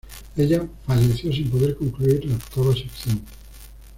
Ella 0.35 0.67
falleció 0.87 1.31
sin 1.31 1.51
poder 1.51 1.75
concluir 1.77 2.25
la 2.25 2.33
octava 2.37 2.73
sección. 2.73 3.21